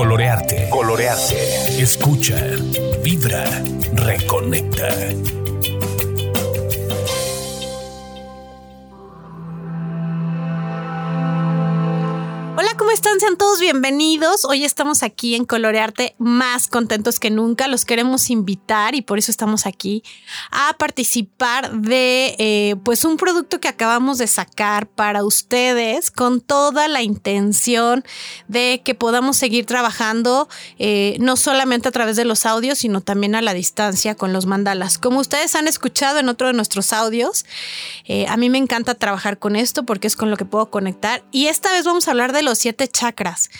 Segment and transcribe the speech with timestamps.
[0.00, 0.70] Colorearte.
[0.70, 1.82] Colorearte.
[1.82, 2.38] Escucha.
[3.02, 3.44] Vibra.
[3.92, 4.88] Reconecta.
[12.90, 13.20] ¿Cómo están?
[13.20, 14.44] Sean todos bienvenidos.
[14.44, 17.68] Hoy estamos aquí en Colorearte más contentos que nunca.
[17.68, 20.02] Los queremos invitar y por eso estamos aquí
[20.50, 26.88] a participar de eh, pues un producto que acabamos de sacar para ustedes con toda
[26.88, 28.02] la intención
[28.48, 30.48] de que podamos seguir trabajando
[30.80, 34.46] eh, no solamente a través de los audios, sino también a la distancia con los
[34.46, 34.98] mandalas.
[34.98, 37.44] Como ustedes han escuchado en otro de nuestros audios,
[38.08, 41.22] eh, a mí me encanta trabajar con esto porque es con lo que puedo conectar.
[41.30, 43.50] Y esta vez vamos a hablar de los siete chakras.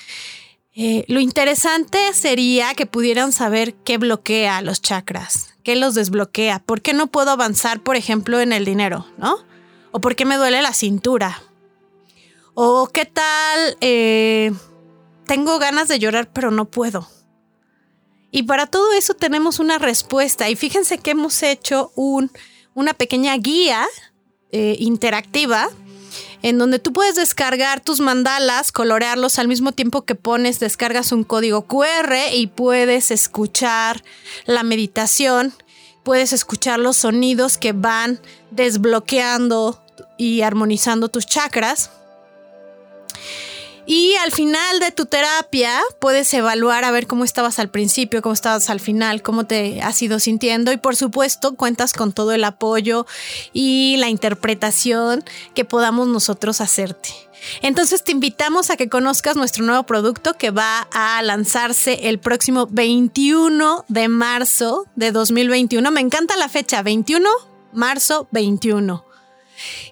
[0.74, 6.80] Eh, lo interesante sería que pudieran saber qué bloquea los chakras, qué los desbloquea, por
[6.80, 9.37] qué no puedo avanzar, por ejemplo, en el dinero, ¿no?
[9.91, 11.43] O por qué me duele la cintura.
[12.55, 14.52] O qué tal, eh,
[15.27, 17.09] tengo ganas de llorar, pero no puedo.
[18.30, 20.49] Y para todo eso tenemos una respuesta.
[20.51, 22.30] Y fíjense que hemos hecho un,
[22.74, 23.87] una pequeña guía
[24.52, 25.68] eh, interactiva
[26.43, 31.24] en donde tú puedes descargar tus mandalas, colorearlos al mismo tiempo que pones, descargas un
[31.24, 34.02] código QR y puedes escuchar
[34.46, 35.52] la meditación,
[36.02, 39.83] puedes escuchar los sonidos que van desbloqueando
[40.16, 41.91] y armonizando tus chakras.
[43.87, 48.33] Y al final de tu terapia puedes evaluar a ver cómo estabas al principio, cómo
[48.33, 52.45] estabas al final, cómo te has ido sintiendo y por supuesto cuentas con todo el
[52.45, 53.07] apoyo
[53.53, 57.11] y la interpretación que podamos nosotros hacerte.
[57.63, 62.69] Entonces te invitamos a que conozcas nuestro nuevo producto que va a lanzarse el próximo
[62.71, 65.91] 21 de marzo de 2021.
[65.91, 67.28] Me encanta la fecha, 21
[67.73, 69.09] marzo 21.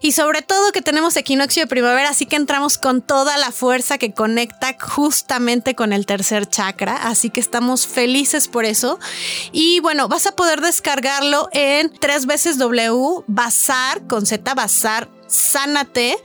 [0.01, 3.99] Y sobre todo que tenemos equinoccio de primavera, así que entramos con toda la fuerza
[3.99, 8.99] que conecta justamente con el tercer chakra, así que estamos felices por eso.
[9.53, 16.19] Y bueno, vas a poder descargarlo en tres veces W bazar con Z bazar sanate.com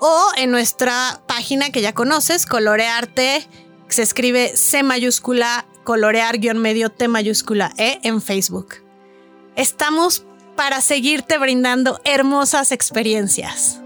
[0.00, 3.46] o en nuestra página que ya conoces, colorearte,
[3.88, 8.74] se escribe C mayúscula, colorear guion medio T mayúscula E en Facebook.
[9.56, 10.24] Estamos
[10.58, 13.80] para seguirte brindando hermosas experiencias.